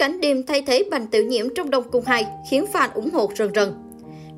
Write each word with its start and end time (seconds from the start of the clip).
Cảnh 0.00 0.20
Điềm 0.20 0.42
thay 0.42 0.62
thế 0.62 0.84
Bành 0.90 1.06
Tiểu 1.06 1.24
Nhiễm 1.24 1.54
trong 1.54 1.70
Đông 1.70 1.90
Cung 1.90 2.04
2 2.04 2.26
khiến 2.50 2.64
fan 2.72 2.88
ủng 2.94 3.10
hộ 3.10 3.30
rần 3.36 3.54
rần. 3.54 3.74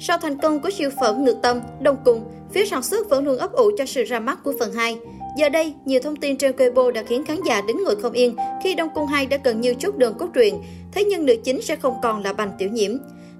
Sau 0.00 0.18
thành 0.18 0.38
công 0.38 0.60
của 0.60 0.70
siêu 0.70 0.90
phẩm 1.00 1.24
Ngược 1.24 1.36
Tâm, 1.42 1.60
Đông 1.80 1.96
Cung, 2.04 2.24
phía 2.52 2.66
sản 2.66 2.82
xuất 2.82 3.10
vẫn 3.10 3.24
luôn 3.24 3.38
ấp 3.38 3.52
ủ 3.52 3.70
cho 3.78 3.86
sự 3.86 4.04
ra 4.04 4.20
mắt 4.20 4.38
của 4.44 4.52
phần 4.58 4.72
2. 4.72 4.96
Giờ 5.38 5.48
đây, 5.48 5.74
nhiều 5.84 6.00
thông 6.00 6.16
tin 6.16 6.36
trên 6.36 6.56
Weibo 6.56 6.90
đã 6.90 7.02
khiến 7.02 7.24
khán 7.24 7.36
giả 7.46 7.60
đứng 7.68 7.84
ngồi 7.84 7.96
không 7.96 8.12
yên 8.12 8.36
khi 8.62 8.74
Đông 8.74 8.88
Cung 8.94 9.06
2 9.06 9.26
đã 9.26 9.38
gần 9.44 9.60
như 9.60 9.74
chốt 9.74 9.96
đường 9.96 10.14
cốt 10.18 10.28
truyện, 10.34 10.62
thế 10.92 11.04
nhưng 11.04 11.26
nữ 11.26 11.36
chính 11.44 11.62
sẽ 11.62 11.76
không 11.76 11.94
còn 12.02 12.22
là 12.22 12.32
Bành 12.32 12.50
Tiểu 12.58 12.68
Nhiễm. 12.68 12.92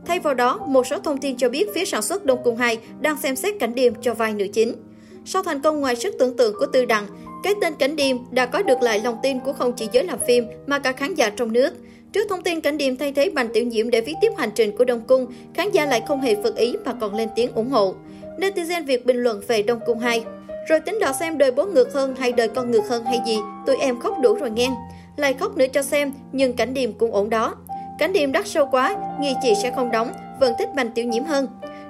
Thay 0.06 0.18
vào 0.18 0.34
đó, 0.34 0.60
một 0.66 0.86
số 0.86 0.98
thông 0.98 1.18
tin 1.18 1.36
cho 1.36 1.48
biết 1.48 1.68
phía 1.74 1.84
sản 1.84 2.02
xuất 2.02 2.24
Đông 2.24 2.38
Cung 2.44 2.56
2 2.56 2.78
đang 3.00 3.16
xem 3.16 3.36
xét 3.36 3.54
cảnh 3.60 3.74
điềm 3.74 3.92
cho 4.02 4.14
vai 4.14 4.34
nữ 4.34 4.46
chính. 4.52 4.74
Sau 5.24 5.42
thành 5.42 5.60
công 5.60 5.80
ngoài 5.80 5.96
sức 5.96 6.14
tưởng 6.18 6.36
tượng 6.36 6.54
của 6.58 6.66
Tư 6.66 6.84
Đằng, 6.84 7.06
cái 7.42 7.54
tên 7.60 7.74
Cảnh 7.74 7.96
Điềm 7.96 8.16
đã 8.30 8.46
có 8.46 8.62
được 8.62 8.82
lại 8.82 9.00
lòng 9.04 9.16
tin 9.22 9.40
của 9.40 9.52
không 9.52 9.72
chỉ 9.72 9.88
giới 9.92 10.04
làm 10.04 10.18
phim 10.26 10.46
mà 10.66 10.78
cả 10.78 10.92
khán 10.92 11.14
giả 11.14 11.30
trong 11.30 11.52
nước. 11.52 11.74
Trước 12.12 12.28
thông 12.28 12.42
tin 12.42 12.60
Cảnh 12.60 12.78
điểm 12.78 12.96
thay 12.96 13.12
thế 13.12 13.30
Bành 13.30 13.48
Tiểu 13.48 13.64
Nhiễm 13.64 13.90
để 13.90 14.00
viết 14.00 14.14
tiếp 14.20 14.32
hành 14.38 14.50
trình 14.54 14.76
của 14.76 14.84
Đông 14.84 15.00
Cung, 15.00 15.26
khán 15.54 15.70
giả 15.70 15.86
lại 15.86 16.02
không 16.08 16.20
hề 16.20 16.36
phật 16.42 16.56
ý 16.56 16.74
mà 16.84 16.92
còn 17.00 17.14
lên 17.14 17.28
tiếng 17.36 17.52
ủng 17.52 17.70
hộ. 17.70 17.94
Netizen 18.38 18.84
Việt 18.84 19.06
bình 19.06 19.16
luận 19.16 19.40
về 19.48 19.62
Đông 19.62 19.80
Cung 19.86 19.98
2. 19.98 20.24
Rồi 20.68 20.80
tính 20.80 20.98
đỏ 21.00 21.12
xem 21.12 21.38
đời 21.38 21.50
bố 21.50 21.66
ngược 21.66 21.92
hơn 21.92 22.14
hay 22.18 22.32
đời 22.32 22.48
con 22.48 22.70
ngược 22.70 22.88
hơn 22.88 23.04
hay 23.04 23.18
gì, 23.26 23.38
tụi 23.66 23.76
em 23.76 24.00
khóc 24.00 24.14
đủ 24.22 24.34
rồi 24.34 24.50
nghe. 24.50 24.68
Lại 25.16 25.34
khóc 25.34 25.56
nữa 25.56 25.66
cho 25.72 25.82
xem, 25.82 26.12
nhưng 26.32 26.52
Cảnh 26.52 26.74
điểm 26.74 26.92
cũng 26.98 27.12
ổn 27.12 27.30
đó. 27.30 27.54
Cảnh 27.98 28.12
điểm 28.12 28.32
đắt 28.32 28.46
sâu 28.46 28.66
quá, 28.70 28.96
nghi 29.20 29.34
chị 29.42 29.52
sẽ 29.62 29.72
không 29.76 29.90
đóng, 29.90 30.12
vẫn 30.40 30.54
thích 30.58 30.68
Bành 30.74 30.90
Tiểu 30.90 31.06
Nhiễm 31.06 31.24
hơn. 31.24 31.46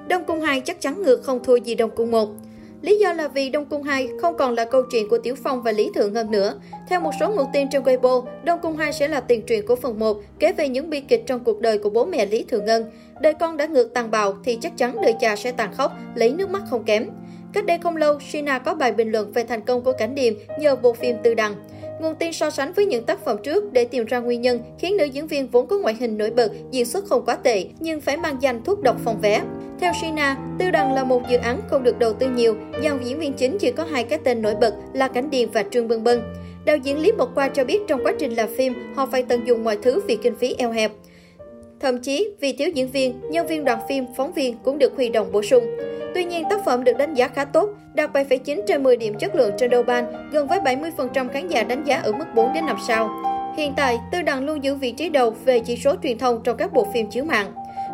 Đông 0.08 0.24
Cung 0.24 0.40
2 0.40 0.60
chắc 0.60 0.80
chắn 0.80 1.02
ngược 1.02 1.22
không 1.22 1.44
thua 1.44 1.56
gì 1.56 1.74
Đông 1.74 1.90
Cung 1.90 2.10
1. 2.10 2.28
Lý 2.82 2.98
do 2.98 3.12
là 3.12 3.28
vì 3.28 3.50
Đông 3.50 3.64
Cung 3.64 3.82
2 3.82 4.08
không 4.20 4.36
còn 4.36 4.54
là 4.54 4.64
câu 4.64 4.82
chuyện 4.90 5.08
của 5.08 5.18
Tiểu 5.18 5.34
Phong 5.42 5.62
và 5.62 5.72
Lý 5.72 5.90
Thượng 5.94 6.12
Ngân 6.12 6.30
nữa. 6.30 6.54
Theo 6.88 7.00
một 7.00 7.10
số 7.20 7.30
nguồn 7.30 7.46
tin 7.52 7.68
trên 7.70 7.82
Weibo, 7.82 8.24
Đông 8.44 8.58
Cung 8.62 8.76
2 8.76 8.92
sẽ 8.92 9.08
là 9.08 9.20
tiền 9.20 9.42
truyện 9.42 9.66
của 9.66 9.76
phần 9.76 9.98
1, 9.98 10.16
kể 10.38 10.52
về 10.52 10.68
những 10.68 10.90
bi 10.90 11.00
kịch 11.00 11.22
trong 11.26 11.44
cuộc 11.44 11.60
đời 11.60 11.78
của 11.78 11.90
bố 11.90 12.04
mẹ 12.04 12.26
Lý 12.26 12.42
Thượng 12.42 12.64
Ngân. 12.64 12.84
Đời 13.20 13.34
con 13.34 13.56
đã 13.56 13.66
ngược 13.66 13.94
tàn 13.94 14.10
bạo 14.10 14.34
thì 14.44 14.58
chắc 14.60 14.72
chắn 14.76 14.96
đời 15.02 15.14
cha 15.20 15.36
sẽ 15.36 15.52
tàn 15.52 15.72
khốc, 15.72 15.92
lấy 16.14 16.32
nước 16.32 16.50
mắt 16.50 16.62
không 16.70 16.84
kém. 16.84 17.10
Cách 17.52 17.66
đây 17.66 17.78
không 17.78 17.96
lâu, 17.96 18.20
Shina 18.20 18.58
có 18.58 18.74
bài 18.74 18.92
bình 18.92 19.12
luận 19.12 19.32
về 19.32 19.44
thành 19.44 19.60
công 19.60 19.82
của 19.82 19.92
Cảnh 19.92 20.14
Điềm 20.14 20.34
nhờ 20.58 20.76
bộ 20.76 20.92
phim 20.92 21.16
Tư 21.22 21.34
Đằng. 21.34 21.54
Nguồn 22.00 22.14
tin 22.14 22.32
so 22.32 22.50
sánh 22.50 22.72
với 22.72 22.86
những 22.86 23.04
tác 23.04 23.24
phẩm 23.24 23.36
trước 23.42 23.72
để 23.72 23.84
tìm 23.84 24.04
ra 24.04 24.18
nguyên 24.18 24.42
nhân 24.42 24.60
khiến 24.78 24.96
nữ 24.96 25.04
diễn 25.04 25.26
viên 25.26 25.48
vốn 25.48 25.66
có 25.66 25.78
ngoại 25.78 25.96
hình 26.00 26.18
nổi 26.18 26.30
bật, 26.30 26.52
diễn 26.70 26.86
xuất 26.86 27.04
không 27.04 27.24
quá 27.24 27.36
tệ, 27.36 27.64
nhưng 27.80 28.00
phải 28.00 28.16
mang 28.16 28.36
danh 28.40 28.64
thuốc 28.64 28.82
độc 28.82 28.96
phòng 29.04 29.18
vé. 29.22 29.42
Theo 29.82 29.92
Sina, 30.00 30.36
Tư 30.58 30.70
Đằng 30.70 30.92
là 30.92 31.04
một 31.04 31.28
dự 31.28 31.36
án 31.36 31.60
không 31.68 31.82
được 31.82 31.98
đầu 31.98 32.12
tư 32.12 32.28
nhiều, 32.28 32.56
dòng 32.82 33.04
diễn 33.04 33.18
viên 33.18 33.32
chính 33.32 33.58
chỉ 33.58 33.72
có 33.72 33.84
hai 33.84 34.04
cái 34.04 34.18
tên 34.24 34.42
nổi 34.42 34.54
bật 34.60 34.74
là 34.92 35.08
Cảnh 35.08 35.30
Điềm 35.30 35.50
và 35.50 35.64
Trương 35.70 35.88
Bân 35.88 36.04
Bân. 36.04 36.22
Đạo 36.64 36.76
diễn 36.76 36.98
Lý 36.98 37.12
Mộc 37.12 37.34
Qua 37.34 37.48
cho 37.48 37.64
biết 37.64 37.78
trong 37.88 38.04
quá 38.04 38.12
trình 38.18 38.32
làm 38.32 38.48
phim, 38.56 38.74
họ 38.96 39.06
phải 39.06 39.22
tận 39.22 39.46
dụng 39.46 39.64
mọi 39.64 39.78
thứ 39.82 40.00
vì 40.06 40.16
kinh 40.16 40.36
phí 40.36 40.54
eo 40.58 40.72
hẹp. 40.72 40.92
Thậm 41.80 41.98
chí, 41.98 42.30
vì 42.40 42.52
thiếu 42.52 42.70
diễn 42.74 42.88
viên, 42.88 43.20
nhân 43.30 43.46
viên 43.46 43.64
đoàn 43.64 43.78
phim, 43.88 44.04
phóng 44.16 44.32
viên 44.32 44.56
cũng 44.64 44.78
được 44.78 44.96
huy 44.96 45.08
động 45.08 45.32
bổ 45.32 45.42
sung. 45.42 45.64
Tuy 46.14 46.24
nhiên, 46.24 46.44
tác 46.50 46.64
phẩm 46.64 46.84
được 46.84 46.96
đánh 46.98 47.14
giá 47.14 47.28
khá 47.28 47.44
tốt, 47.44 47.70
đạt 47.94 48.12
7,9 48.12 48.60
trên 48.68 48.82
10 48.82 48.96
điểm 48.96 49.14
chất 49.18 49.34
lượng 49.34 49.52
trên 49.58 49.70
Douban, 49.70 50.30
gần 50.32 50.46
với 50.46 50.60
70% 50.60 51.28
khán 51.28 51.48
giả 51.48 51.62
đánh 51.62 51.84
giá 51.84 51.96
ở 51.96 52.12
mức 52.12 52.26
4 52.34 52.52
đến 52.54 52.66
5 52.66 52.76
sao. 52.88 53.10
Hiện 53.56 53.72
tại, 53.76 53.98
Tư 54.12 54.22
Đằng 54.22 54.44
luôn 54.44 54.64
giữ 54.64 54.74
vị 54.74 54.92
trí 54.92 55.08
đầu 55.08 55.30
về 55.44 55.58
chỉ 55.58 55.76
số 55.76 55.94
truyền 56.02 56.18
thông 56.18 56.40
trong 56.44 56.56
các 56.56 56.72
bộ 56.72 56.86
phim 56.94 57.10
chiếu 57.10 57.24
mạng. 57.24 57.52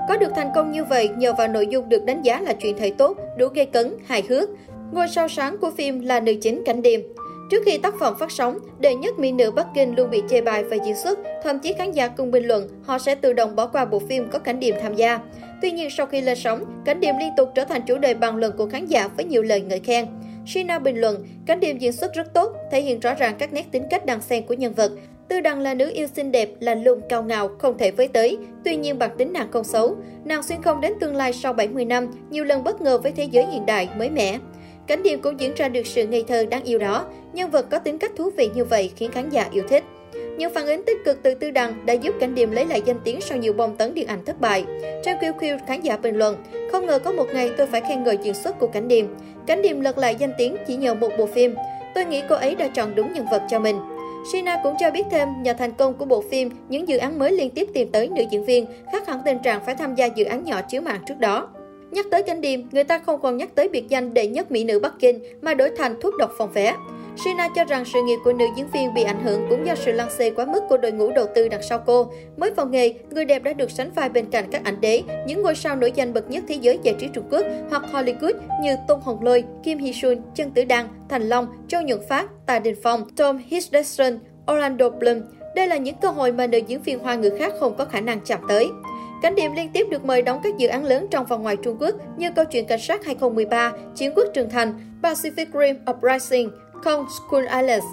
Có 0.08 0.16
được 0.16 0.32
thành 0.36 0.50
công 0.54 0.72
như 0.72 0.84
vậy 0.84 1.08
nhờ 1.08 1.32
vào 1.32 1.48
nội 1.48 1.66
dung 1.66 1.88
được 1.88 2.04
đánh 2.04 2.22
giá 2.22 2.40
là 2.40 2.52
chuyện 2.52 2.76
thể 2.78 2.92
tốt, 2.98 3.16
đủ 3.38 3.48
gây 3.48 3.66
cấn, 3.66 3.94
hài 4.06 4.22
hước. 4.28 4.48
Ngôi 4.92 5.08
sao 5.08 5.28
sáng 5.28 5.58
của 5.58 5.70
phim 5.70 6.00
là 6.00 6.20
nữ 6.20 6.34
chính 6.40 6.64
Cảnh 6.64 6.82
Điềm. 6.82 7.00
Trước 7.50 7.62
khi 7.66 7.78
tác 7.78 7.94
phẩm 8.00 8.14
phát 8.18 8.32
sóng, 8.32 8.58
đệ 8.78 8.94
nhất 8.94 9.18
mỹ 9.18 9.32
nữ 9.32 9.50
Bắc 9.50 9.66
Kinh 9.74 9.94
luôn 9.96 10.10
bị 10.10 10.22
chê 10.28 10.40
bài 10.40 10.64
và 10.64 10.76
diễn 10.84 10.96
xuất, 10.96 11.18
thậm 11.42 11.58
chí 11.58 11.72
khán 11.72 11.92
giả 11.92 12.08
cùng 12.08 12.30
bình 12.30 12.46
luận 12.46 12.68
họ 12.82 12.98
sẽ 12.98 13.14
tự 13.14 13.32
động 13.32 13.56
bỏ 13.56 13.66
qua 13.66 13.84
bộ 13.84 13.98
phim 13.98 14.30
có 14.30 14.38
Cảnh 14.38 14.60
Điềm 14.60 14.74
tham 14.82 14.94
gia. 14.94 15.20
Tuy 15.62 15.70
nhiên 15.70 15.88
sau 15.90 16.06
khi 16.06 16.20
lên 16.20 16.36
sóng, 16.36 16.64
Cảnh 16.84 17.00
Điềm 17.00 17.14
liên 17.18 17.32
tục 17.36 17.48
trở 17.54 17.64
thành 17.64 17.82
chủ 17.82 17.98
đề 17.98 18.14
bàn 18.14 18.36
luận 18.36 18.52
của 18.56 18.66
khán 18.66 18.86
giả 18.86 19.08
với 19.16 19.24
nhiều 19.24 19.42
lời 19.42 19.60
ngợi 19.60 19.80
khen. 19.80 20.06
Shina 20.46 20.78
bình 20.78 21.00
luận, 21.00 21.26
Cảnh 21.46 21.60
Điềm 21.60 21.78
diễn 21.78 21.92
xuất 21.92 22.14
rất 22.14 22.34
tốt, 22.34 22.52
thể 22.72 22.80
hiện 22.80 23.00
rõ 23.00 23.14
ràng 23.14 23.34
các 23.38 23.52
nét 23.52 23.64
tính 23.70 23.82
cách 23.90 24.06
đàn 24.06 24.20
xen 24.20 24.46
của 24.46 24.54
nhân 24.54 24.74
vật. 24.74 24.92
Tư 25.28 25.40
Đằng 25.40 25.60
là 25.60 25.74
nữ 25.74 25.90
yêu 25.94 26.06
xinh 26.16 26.32
đẹp, 26.32 26.48
lạnh 26.60 26.84
lùng, 26.84 27.00
cao 27.08 27.22
ngạo, 27.22 27.48
không 27.58 27.78
thể 27.78 27.90
với 27.90 28.08
tới. 28.08 28.38
Tuy 28.64 28.76
nhiên 28.76 28.98
bản 28.98 29.10
tính 29.18 29.32
nàng 29.32 29.50
không 29.50 29.64
xấu. 29.64 29.96
Nàng 30.24 30.42
xuyên 30.42 30.62
không 30.62 30.80
đến 30.80 30.92
tương 31.00 31.16
lai 31.16 31.32
sau 31.32 31.52
70 31.52 31.84
năm, 31.84 32.06
nhiều 32.30 32.44
lần 32.44 32.64
bất 32.64 32.80
ngờ 32.80 32.98
với 32.98 33.12
thế 33.12 33.24
giới 33.24 33.46
hiện 33.46 33.66
đại, 33.66 33.88
mới 33.98 34.10
mẻ. 34.10 34.38
Cảnh 34.86 35.02
Điềm 35.02 35.20
cũng 35.20 35.40
diễn 35.40 35.54
ra 35.54 35.68
được 35.68 35.86
sự 35.86 36.06
ngây 36.06 36.24
thơ 36.28 36.46
đáng 36.50 36.64
yêu 36.64 36.78
đó. 36.78 37.06
Nhân 37.32 37.50
vật 37.50 37.70
có 37.70 37.78
tính 37.78 37.98
cách 37.98 38.12
thú 38.16 38.30
vị 38.30 38.50
như 38.54 38.64
vậy 38.64 38.90
khiến 38.96 39.10
khán 39.10 39.30
giả 39.30 39.48
yêu 39.52 39.64
thích. 39.68 39.84
Những 40.38 40.54
phản 40.54 40.66
ứng 40.66 40.82
tích 40.82 41.04
cực 41.04 41.22
từ 41.22 41.34
Tư 41.34 41.50
Đằng 41.50 41.86
đã 41.86 41.94
giúp 41.94 42.14
Cảnh 42.20 42.34
Điềm 42.34 42.50
lấy 42.50 42.66
lại 42.66 42.82
danh 42.84 43.00
tiếng 43.04 43.20
sau 43.20 43.38
nhiều 43.38 43.52
bom 43.52 43.76
tấn 43.76 43.94
điện 43.94 44.06
ảnh 44.06 44.24
thất 44.24 44.40
bại. 44.40 44.64
Trên 45.04 45.16
QQ, 45.16 45.58
khán 45.66 45.80
giả 45.80 45.96
bình 45.96 46.16
luận, 46.16 46.36
không 46.72 46.86
ngờ 46.86 46.98
có 46.98 47.12
một 47.12 47.26
ngày 47.34 47.50
tôi 47.56 47.66
phải 47.66 47.80
khen 47.80 48.04
ngợi 48.04 48.18
diễn 48.22 48.34
xuất 48.34 48.58
của 48.58 48.66
Cảnh 48.66 48.88
Điềm. 48.88 49.06
Cảnh 49.46 49.62
Điềm 49.62 49.80
lật 49.80 49.98
lại 49.98 50.16
danh 50.18 50.32
tiếng 50.38 50.56
chỉ 50.66 50.76
nhờ 50.76 50.94
một 50.94 51.10
bộ 51.18 51.26
phim. 51.26 51.54
Tôi 51.94 52.04
nghĩ 52.04 52.22
cô 52.28 52.34
ấy 52.34 52.54
đã 52.54 52.68
chọn 52.68 52.94
đúng 52.94 53.12
nhân 53.12 53.26
vật 53.30 53.42
cho 53.48 53.58
mình. 53.58 53.76
Sina 54.32 54.60
cũng 54.62 54.74
cho 54.80 54.90
biết 54.90 55.02
thêm, 55.10 55.28
nhờ 55.42 55.52
thành 55.52 55.72
công 55.72 55.94
của 55.94 56.04
bộ 56.04 56.24
phim, 56.30 56.50
những 56.68 56.88
dự 56.88 56.96
án 56.96 57.18
mới 57.18 57.32
liên 57.32 57.50
tiếp 57.50 57.68
tìm 57.74 57.92
tới 57.92 58.08
nữ 58.08 58.22
diễn 58.30 58.44
viên, 58.44 58.66
khác 58.92 59.06
hẳn 59.06 59.18
tình 59.24 59.38
trạng 59.44 59.64
phải 59.64 59.74
tham 59.74 59.94
gia 59.94 60.06
dự 60.06 60.24
án 60.24 60.44
nhỏ 60.44 60.60
chiếu 60.68 60.80
mạng 60.80 61.00
trước 61.06 61.18
đó. 61.18 61.48
Nhắc 61.90 62.06
tới 62.10 62.22
cánh 62.22 62.40
Điềm, 62.40 62.60
người 62.72 62.84
ta 62.84 62.98
không 62.98 63.20
còn 63.20 63.36
nhắc 63.36 63.54
tới 63.54 63.68
biệt 63.68 63.88
danh 63.88 64.14
đệ 64.14 64.26
nhất 64.26 64.50
mỹ 64.50 64.64
nữ 64.64 64.80
Bắc 64.80 64.92
Kinh 64.98 65.18
mà 65.42 65.54
đổi 65.54 65.70
thành 65.76 66.00
thuốc 66.00 66.14
độc 66.18 66.30
phòng 66.38 66.52
vé. 66.52 66.74
Sina 67.24 67.48
cho 67.48 67.64
rằng 67.64 67.84
sự 67.84 68.02
nghiệp 68.02 68.18
của 68.24 68.32
nữ 68.32 68.44
diễn 68.56 68.68
viên 68.72 68.94
bị 68.94 69.02
ảnh 69.02 69.24
hưởng 69.24 69.46
cũng 69.50 69.66
do 69.66 69.74
sự 69.74 69.92
lăng 69.92 70.10
xê 70.10 70.30
quá 70.30 70.44
mức 70.44 70.62
của 70.68 70.76
đội 70.76 70.92
ngũ 70.92 71.12
đầu 71.12 71.26
tư 71.34 71.48
đằng 71.48 71.62
sau 71.62 71.82
cô. 71.86 72.12
Mới 72.36 72.50
vào 72.50 72.66
nghề, 72.66 72.94
người 73.10 73.24
đẹp 73.24 73.42
đã 73.42 73.52
được 73.52 73.70
sánh 73.70 73.90
vai 73.90 74.08
bên 74.08 74.30
cạnh 74.30 74.44
các 74.50 74.64
ảnh 74.64 74.80
đế, 74.80 75.02
những 75.26 75.42
ngôi 75.42 75.54
sao 75.54 75.76
nổi 75.76 75.92
danh 75.94 76.12
bậc 76.12 76.30
nhất 76.30 76.44
thế 76.48 76.54
giới 76.54 76.78
giải 76.82 76.94
trí 76.98 77.08
Trung 77.14 77.24
Quốc 77.30 77.46
hoặc 77.70 77.82
Hollywood 77.92 78.34
như 78.62 78.76
Tôn 78.88 79.00
Hồng 79.00 79.24
Lôi, 79.24 79.44
Kim 79.62 79.78
Hee 79.78 79.92
Sun, 79.92 80.18
Trân 80.34 80.50
Tử 80.50 80.64
Đăng, 80.64 80.88
Thành 81.08 81.28
Long, 81.28 81.46
Châu 81.68 81.82
Nhuận 81.82 82.00
Phát, 82.08 82.30
Tạ 82.46 82.58
Đình 82.58 82.76
Phong, 82.82 83.10
Tom 83.16 83.40
Hiddleston, 83.46 84.18
Orlando 84.52 84.88
Bloom. 84.88 85.20
Đây 85.54 85.68
là 85.68 85.76
những 85.76 85.96
cơ 86.02 86.08
hội 86.08 86.32
mà 86.32 86.46
nữ 86.46 86.58
diễn 86.58 86.82
viên 86.82 86.98
hoa 86.98 87.14
ngữ 87.14 87.30
khác 87.38 87.52
không 87.60 87.74
có 87.78 87.84
khả 87.84 88.00
năng 88.00 88.20
chạm 88.20 88.40
tới. 88.48 88.68
Cảnh 89.22 89.34
điểm 89.34 89.52
liên 89.56 89.70
tiếp 89.72 89.86
được 89.90 90.04
mời 90.04 90.22
đóng 90.22 90.40
các 90.42 90.56
dự 90.58 90.68
án 90.68 90.84
lớn 90.84 91.06
trong 91.10 91.26
và 91.26 91.36
ngoài 91.36 91.56
Trung 91.56 91.76
Quốc 91.80 91.94
như 92.16 92.30
Câu 92.36 92.44
chuyện 92.44 92.66
cảnh 92.66 92.80
sát 92.80 93.04
2013, 93.04 93.72
Chiến 93.94 94.12
quốc 94.16 94.26
Trường 94.34 94.50
Thành, 94.50 94.74
Pacific 95.02 95.46
Rim 95.60 95.76
Uprising, 95.90 96.50
Kong 96.84 97.06
School 97.08 97.46
Alice. 97.46 97.86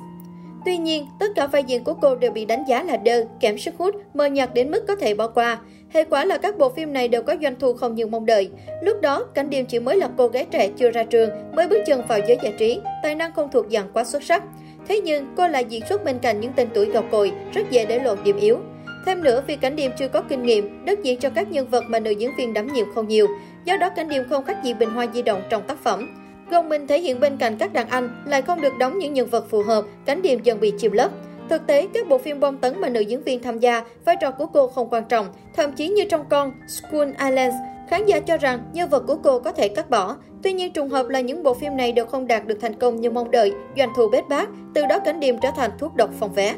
Tuy 0.65 0.77
nhiên, 0.77 1.05
tất 1.19 1.25
cả 1.35 1.47
vai 1.47 1.63
diễn 1.63 1.83
của 1.83 1.93
cô 1.93 2.15
đều 2.15 2.31
bị 2.31 2.45
đánh 2.45 2.63
giá 2.67 2.83
là 2.83 2.97
đơ, 2.97 3.25
kém 3.39 3.57
sức 3.57 3.73
hút, 3.77 3.95
mờ 4.13 4.25
nhạt 4.25 4.53
đến 4.53 4.71
mức 4.71 4.83
có 4.87 4.95
thể 4.95 5.13
bỏ 5.13 5.27
qua. 5.27 5.59
Hệ 5.93 6.03
quả 6.03 6.25
là 6.25 6.37
các 6.37 6.57
bộ 6.57 6.69
phim 6.69 6.93
này 6.93 7.07
đều 7.07 7.23
có 7.23 7.35
doanh 7.41 7.55
thu 7.59 7.73
không 7.73 7.95
như 7.95 8.07
mong 8.07 8.25
đợi. 8.25 8.49
Lúc 8.81 9.01
đó, 9.01 9.25
Cảnh 9.33 9.49
Điềm 9.49 9.65
chỉ 9.65 9.79
mới 9.79 9.97
là 9.97 10.09
cô 10.17 10.27
gái 10.27 10.45
trẻ 10.51 10.69
chưa 10.77 10.91
ra 10.91 11.03
trường, 11.03 11.29
mới 11.55 11.67
bước 11.67 11.79
chân 11.85 12.01
vào 12.07 12.19
giới 12.27 12.37
giải 12.43 12.53
trí, 12.57 12.79
tài 13.03 13.15
năng 13.15 13.33
không 13.33 13.51
thuộc 13.51 13.65
dạng 13.71 13.89
quá 13.93 14.03
xuất 14.03 14.23
sắc. 14.23 14.43
Thế 14.87 15.01
nhưng, 15.01 15.25
cô 15.37 15.47
lại 15.47 15.65
diễn 15.65 15.83
xuất 15.89 16.03
bên 16.03 16.19
cạnh 16.19 16.39
những 16.39 16.53
tên 16.55 16.67
tuổi 16.73 16.85
gạo 16.85 17.03
cội, 17.11 17.31
rất 17.53 17.69
dễ 17.69 17.85
để 17.85 17.99
lộ 17.99 18.15
điểm 18.23 18.37
yếu. 18.37 18.57
Thêm 19.05 19.23
nữa, 19.23 19.43
vì 19.47 19.55
Cảnh 19.55 19.75
Điềm 19.75 19.91
chưa 19.99 20.07
có 20.07 20.21
kinh 20.21 20.43
nghiệm, 20.43 20.85
đất 20.85 21.03
diễn 21.03 21.19
cho 21.19 21.29
các 21.29 21.51
nhân 21.51 21.67
vật 21.67 21.83
mà 21.87 21.99
nữ 21.99 22.11
diễn 22.11 22.31
viên 22.37 22.53
đảm 22.53 22.73
nhiệm 22.73 22.85
không 22.95 23.07
nhiều. 23.07 23.27
Do 23.65 23.77
đó, 23.77 23.89
Cảnh 23.89 24.09
Điềm 24.09 24.29
không 24.29 24.43
khác 24.43 24.57
gì 24.63 24.73
bình 24.73 24.89
hoa 24.89 25.07
di 25.13 25.21
động 25.21 25.41
trong 25.49 25.63
tác 25.67 25.77
phẩm. 25.83 26.24
Gồng 26.51 26.69
Minh 26.69 26.87
thể 26.87 26.99
hiện 26.99 27.19
bên 27.19 27.37
cạnh 27.37 27.57
các 27.57 27.73
đàn 27.73 27.89
anh 27.89 28.23
lại 28.25 28.41
không 28.41 28.61
được 28.61 28.73
đóng 28.79 28.99
những 28.99 29.13
nhân 29.13 29.27
vật 29.27 29.49
phù 29.49 29.61
hợp, 29.61 29.85
cánh 30.05 30.21
Điềm 30.21 30.43
dần 30.43 30.59
bị 30.59 30.73
chìm 30.77 30.91
lấp. 30.91 31.11
Thực 31.49 31.67
tế, 31.67 31.87
các 31.93 32.07
bộ 32.07 32.17
phim 32.17 32.39
bom 32.39 32.57
tấn 32.57 32.81
mà 32.81 32.89
nữ 32.89 32.99
diễn 32.99 33.23
viên 33.23 33.43
tham 33.43 33.59
gia, 33.59 33.83
vai 34.05 34.15
trò 34.21 34.31
của 34.31 34.45
cô 34.45 34.67
không 34.67 34.89
quan 34.89 35.03
trọng, 35.05 35.27
thậm 35.55 35.71
chí 35.71 35.87
như 35.87 36.05
trong 36.09 36.25
con 36.29 36.51
School 36.67 37.09
Islands, 37.19 37.55
khán 37.89 38.05
giả 38.05 38.19
cho 38.19 38.37
rằng 38.37 38.59
nhân 38.73 38.89
vật 38.89 39.03
của 39.07 39.15
cô 39.23 39.39
có 39.39 39.51
thể 39.51 39.67
cắt 39.67 39.89
bỏ. 39.89 40.15
Tuy 40.43 40.53
nhiên 40.53 40.73
trùng 40.73 40.89
hợp 40.89 41.09
là 41.09 41.21
những 41.21 41.43
bộ 41.43 41.53
phim 41.53 41.77
này 41.77 41.91
đều 41.91 42.05
không 42.05 42.27
đạt 42.27 42.45
được 42.45 42.57
thành 42.61 42.73
công 42.73 43.01
như 43.01 43.11
mong 43.11 43.31
đợi, 43.31 43.53
doanh 43.77 43.89
thu 43.95 44.09
bết 44.09 44.27
bát, 44.29 44.49
từ 44.73 44.85
đó 44.85 44.99
Cảnh 44.99 45.19
Điềm 45.19 45.35
trở 45.41 45.49
thành 45.55 45.71
thuốc 45.79 45.95
độc 45.95 46.09
phòng 46.19 46.33
vé. 46.33 46.53